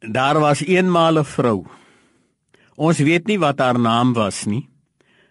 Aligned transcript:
Daar 0.00 0.38
was 0.38 0.62
eenmal 0.62 1.18
'n 1.18 1.24
vrou. 1.24 1.66
Ons 2.76 2.98
weet 2.98 3.26
nie 3.26 3.38
wat 3.38 3.58
haar 3.58 3.78
naam 3.78 4.12
was 4.12 4.44
nie. 4.44 4.68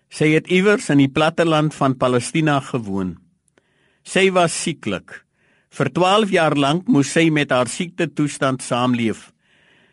Sy 0.09 0.27
het 0.33 0.47
iewers 0.47 0.89
in 0.89 0.97
die 0.97 1.11
platteland 1.11 1.73
van 1.75 1.97
Palestina 1.97 2.59
gewoon. 2.59 3.17
Sy 4.03 4.31
was 4.31 4.61
sieklik. 4.61 5.25
Vir 5.69 5.91
12 5.91 6.29
jaar 6.29 6.55
lank 6.55 6.87
moes 6.87 7.11
sy 7.11 7.29
met 7.29 7.49
haar 7.49 7.67
siekte 7.67 8.13
toestand 8.13 8.61
saamleef. 8.61 9.31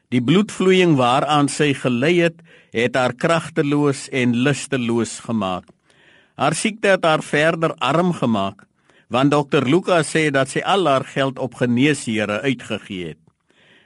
Die 0.08 0.22
bloedvloeiing 0.22 0.96
waaraan 0.96 1.48
sy 1.48 1.75
gelei 1.75 2.20
het, 2.20 2.43
het 2.72 2.95
haar 2.95 3.14
kragteloos 3.14 4.09
en 4.09 4.34
lusteloos 4.34 5.20
gemaak. 5.20 5.64
Haar 6.34 6.54
siekte 6.54 6.88
het 6.88 7.04
haar 7.04 7.22
verder 7.22 7.75
arm 7.75 8.12
gemaak, 8.12 8.66
want 9.09 9.30
dokter 9.30 9.62
Lukas 9.66 10.11
sê 10.16 10.30
dat 10.30 10.48
sy 10.48 10.61
al 10.61 10.86
haar 10.86 11.04
geld 11.04 11.38
op 11.38 11.54
geneesheere 11.54 12.41
uitgegee 12.41 13.06
het. 13.06 13.23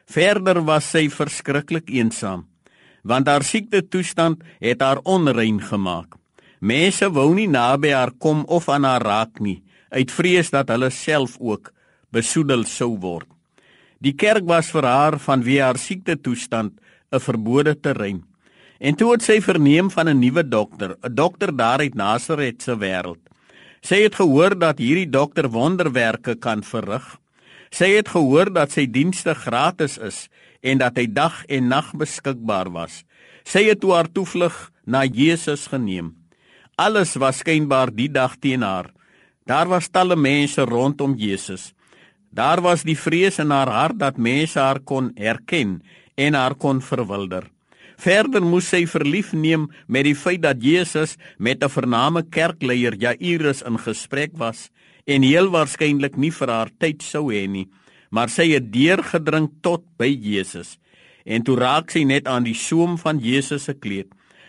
Verder 0.09 0.63
was 0.65 0.87
sy 0.89 1.09
verskriklik 1.13 1.91
eensaam, 1.93 2.47
want 3.05 3.29
haar 3.29 3.45
siekte 3.45 3.83
toestand 3.85 4.41
het 4.61 4.81
haar 4.81 5.03
onrein 5.05 5.61
gemaak. 5.61 6.17
Mense 6.61 7.11
wou 7.13 7.35
nie 7.37 7.49
naby 7.49 7.93
haar 7.93 8.15
kom 8.17 8.45
of 8.49 8.71
aan 8.73 8.89
haar 8.89 9.05
raak 9.05 9.43
nie, 9.45 9.61
uit 9.93 10.11
vrees 10.11 10.49
dat 10.51 10.73
hulle 10.73 10.89
self 10.91 11.37
ook 11.39 11.73
besoedel 12.13 12.65
sou 12.65 12.97
word. 12.97 13.29
Die 14.01 14.15
kerk 14.17 14.47
was 14.49 14.73
vir 14.73 14.87
haar 14.89 15.19
vanweë 15.21 15.63
haar 15.67 15.79
siekte 15.79 16.17
toestand 16.17 16.73
'n 17.13 17.21
verbode 17.21 17.75
terrein. 17.75 18.25
En 18.81 18.95
toe 18.95 19.13
het 19.13 19.23
sy 19.23 19.41
verneem 19.41 19.91
van 19.91 20.09
'n 20.09 20.19
nuwe 20.19 20.43
dokter, 20.49 20.97
'n 21.03 21.15
dokter 21.15 21.57
daar 21.57 21.81
uit 21.81 21.95
Nasaret 21.95 22.63
se 22.63 22.77
wêreld. 22.77 23.21
Sy 23.83 24.03
het 24.03 24.15
gehoor 24.15 24.59
dat 24.59 24.79
hierdie 24.79 25.11
dokter 25.11 25.49
wonderwerke 25.51 26.35
kan 26.35 26.63
verrig. 26.63 27.19
Sy 27.71 27.93
het 27.97 28.09
gehoor 28.09 28.53
dat 28.53 28.73
sy 28.73 28.87
dienste 28.87 29.35
gratis 29.35 29.99
is 29.99 30.27
en 30.63 30.81
dat 30.81 30.97
hy 30.99 31.07
dag 31.07 31.45
en 31.49 31.69
nag 31.69 31.93
beskikbaar 31.97 32.71
was. 32.75 33.05
Sy 33.45 33.69
het 33.69 33.81
toe 33.81 33.95
haar 33.95 34.09
toevlug 34.13 34.57
na 34.85 35.05
Jesus 35.05 35.69
geneem. 35.71 36.15
Alles 36.77 37.17
was 37.19 37.43
skynbaar 37.43 37.91
die 37.95 38.09
dag 38.09 38.37
teen 38.39 38.63
haar. 38.63 38.93
Daar 39.49 39.69
was 39.69 39.89
talle 39.89 40.17
mense 40.17 40.63
rondom 40.63 41.15
Jesus. 41.17 41.73
Daar 42.31 42.61
was 42.61 42.85
die 42.85 42.97
vrees 42.97 43.39
in 43.41 43.51
haar 43.51 43.71
hart 43.73 43.99
dat 43.99 44.21
mense 44.21 44.61
haar 44.61 44.81
kon 44.81 45.13
herken 45.17 45.81
en 46.15 46.35
haar 46.35 46.55
kon 46.55 46.83
verwilder. 46.85 47.49
Verder 47.99 48.45
moes 48.47 48.69
sy 48.71 48.85
verlief 48.87 49.33
neem 49.35 49.67
met 49.91 50.07
die 50.07 50.15
feit 50.15 50.45
dat 50.45 50.63
Jesus 50.63 51.17
met 51.37 51.65
'n 51.65 51.69
vername 51.69 52.23
kerkleier 52.23 52.95
Jairus 52.95 53.63
in 53.63 53.79
gesprek 53.79 54.31
was 54.39 54.71
en 55.07 55.23
heel 55.23 55.51
waarskynlik 55.51 56.17
nie 56.17 56.31
vir 56.31 56.49
haar 56.49 56.71
tyd 56.79 57.03
sou 57.03 57.33
hê 57.33 57.49
nie, 57.49 57.67
maar 58.11 58.29
sy 58.29 58.53
het 58.55 58.73
deurgedring 58.73 59.51
tot 59.63 59.83
by 59.99 60.07
Jesus. 60.07 60.79
En 61.27 61.43
toe 61.43 61.57
raak 61.57 61.91
sy 61.91 62.05
net 62.05 62.29
aan 62.29 62.45
die 62.45 62.55
soem 62.55 62.99
van 62.99 63.19
Jesus 63.19 63.65
se 63.65 63.75
kleed. 63.75 64.07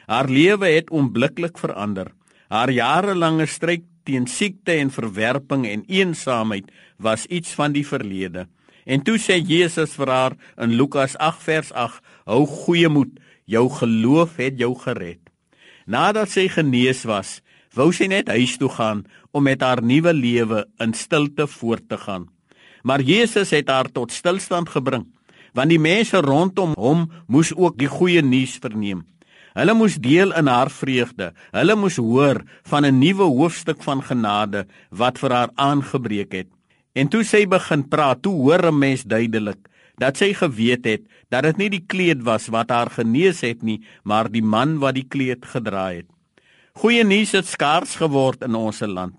Haar 0.08 0.30
lewe 0.30 0.67
het 0.67 0.89
onmiddellik 0.89 1.58
verander. 1.58 2.11
Haar 2.50 2.69
jarelange 2.69 3.47
stryd 3.47 3.84
teen 4.03 4.28
siekte 4.28 4.73
en 4.73 4.89
verwerping 4.89 5.66
en 5.67 5.84
eensaamheid 5.88 6.72
was 6.97 7.25
iets 7.25 7.53
van 7.53 7.72
die 7.72 7.86
verlede. 7.86 8.47
En 8.90 9.04
toe 9.06 9.20
sê 9.22 9.38
Jesus 9.38 9.94
vir 9.94 10.09
haar 10.09 10.34
in 10.58 10.73
Lukas 10.73 11.14
8 11.22 11.44
vers 11.45 11.70
8: 11.78 12.02
"Hou 12.26 12.45
goeie 12.45 12.90
moed, 12.90 13.20
jou 13.46 13.70
geloof 13.70 14.38
het 14.42 14.58
jou 14.58 14.73
gered." 14.76 15.22
Nadat 15.86 16.30
sy 16.30 16.48
genees 16.50 17.06
was, 17.06 17.42
wou 17.73 17.92
sy 17.94 18.08
net 18.09 18.28
huis 18.34 18.58
toe 18.58 18.70
gaan 18.70 19.06
om 19.31 19.44
met 19.44 19.62
haar 19.62 19.81
nuwe 19.81 20.14
lewe 20.14 20.66
in 20.80 20.94
stilte 20.94 21.48
voort 21.48 21.90
te 21.90 21.98
gaan. 21.98 22.30
Maar 22.84 23.02
Jesus 23.02 23.50
het 23.50 23.70
haar 23.70 23.92
tot 23.92 24.12
stilstand 24.12 24.70
gebring, 24.70 25.06
want 25.53 25.70
die 25.70 25.80
mense 25.80 26.18
rondom 26.18 26.74
hom 26.78 27.12
moes 27.28 27.53
ook 27.53 27.78
die 27.78 27.90
goeie 27.90 28.22
nuus 28.22 28.58
verneem. 28.58 29.06
Hulle 29.53 29.74
moes 29.74 29.98
deel 29.98 30.34
in 30.34 30.48
haar 30.48 30.70
vreugde. 30.70 31.34
Hulle 31.52 31.76
moes 31.76 31.98
hoor 31.98 32.42
van 32.64 32.86
'n 32.86 33.00
nuwe 33.00 33.24
hoofstuk 33.24 33.84
van 33.84 34.02
genade 34.02 34.66
wat 34.90 35.19
vir 35.19 35.31
haar 35.31 35.52
aangebreek 35.56 36.31
het. 36.34 36.59
En 37.00 37.08
toe 37.08 37.22
sy 37.24 37.46
begin 37.48 37.86
praat, 37.88 38.20
toe 38.26 38.34
hoor 38.36 38.66
'n 38.68 38.80
mens 38.80 39.04
duidelik 39.04 39.62
dat 40.00 40.18
sy 40.18 40.34
geweet 40.34 40.86
het 40.86 41.04
dat 41.30 41.44
dit 41.44 41.58
nie 41.58 41.70
die 41.70 41.86
kleed 41.88 42.24
was 42.24 42.48
wat 42.48 42.70
haar 42.70 42.90
genees 42.90 43.42
het 43.42 43.64
nie, 43.64 43.82
maar 44.04 44.32
die 44.32 44.44
man 44.44 44.80
wat 44.80 44.96
die 44.96 45.08
kleed 45.08 45.46
gedra 45.46 45.92
het. 45.92 46.08
Goeie 46.74 47.04
nuus 47.04 47.32
het 47.32 47.46
skaars 47.46 47.96
geword 47.96 48.44
in 48.44 48.56
ons 48.56 48.80
land. 48.80 49.16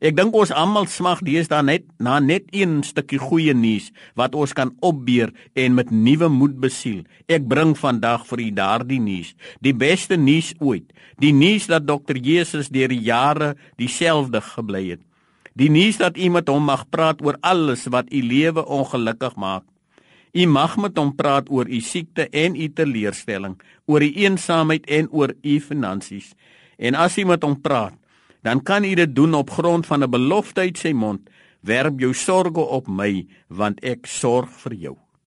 Ek 0.00 0.16
dink 0.16 0.34
ons 0.34 0.50
almal 0.50 0.86
smag 0.86 1.20
deesdae 1.20 1.62
net 1.62 1.84
na 1.98 2.20
net 2.20 2.44
een 2.50 2.82
stukkie 2.82 3.18
goeie 3.18 3.54
nuus 3.54 3.90
wat 4.16 4.34
ons 4.34 4.52
kan 4.52 4.72
opbeer 4.80 5.32
en 5.54 5.74
met 5.74 5.90
nuwe 5.90 6.28
moed 6.28 6.56
besiel. 6.60 7.04
Ek 7.28 7.46
bring 7.46 7.76
vandag 7.76 8.26
vir 8.26 8.40
u 8.40 8.50
daardie 8.50 9.00
nuus, 9.00 9.34
die 9.60 9.74
beste 9.74 10.16
nuus 10.16 10.54
ooit. 10.58 10.88
Die 11.18 11.32
nuus 11.32 11.66
dat 11.66 11.86
Dr 11.86 12.16
Jesus 12.16 12.68
deur 12.68 12.88
die 12.88 13.02
jare 13.02 13.56
dieselfde 13.76 14.40
gebly 14.40 14.88
het. 14.90 15.09
Die 15.58 15.70
nuus 15.70 15.96
dat 15.98 16.16
u 16.16 16.28
met 16.30 16.48
hom 16.48 16.64
mag 16.64 16.86
praat 16.88 17.22
oor 17.22 17.36
alles 17.40 17.86
wat 17.90 18.12
u 18.12 18.22
lewe 18.22 18.66
ongelukkig 18.66 19.34
maak. 19.36 19.64
U 20.32 20.46
mag 20.46 20.76
met 20.78 20.98
hom 20.98 21.10
praat 21.14 21.50
oor 21.50 21.66
u 21.66 21.80
siekte 21.80 22.28
en 22.30 22.54
u 22.54 22.68
teleurstelling, 22.72 23.56
oor 23.86 24.02
u 24.02 24.10
eensaamheid 24.14 24.86
en 24.86 25.10
oor 25.10 25.34
u 25.42 25.60
finansies. 25.60 26.34
En 26.78 26.94
as 26.94 27.18
jy 27.18 27.26
met 27.26 27.42
hom 27.42 27.58
praat, 27.60 27.96
dan 28.46 28.62
kan 28.62 28.86
jy 28.86 28.94
dit 28.94 29.14
doen 29.14 29.34
op 29.34 29.50
grond 29.50 29.86
van 29.86 30.04
'n 30.04 30.10
belofte 30.10 30.60
uit 30.60 30.78
sy 30.78 30.92
mond: 30.92 31.20
"Werp 31.60 32.00
jou 32.00 32.14
sorges 32.14 32.70
op 32.70 32.86
my, 32.88 33.26
want 33.48 33.80
ek 33.84 34.06
sorg 34.06 34.48
vir 34.62 34.74
jou." 34.74 34.96